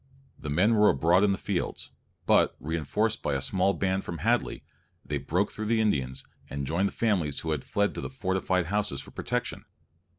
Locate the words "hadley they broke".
4.17-5.51